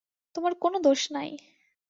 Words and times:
তোমার 0.35 0.53
কোনো 0.61 0.77
দোষ 0.81 1.01
নাই। 1.11 1.29